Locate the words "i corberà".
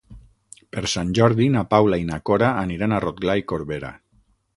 3.43-3.93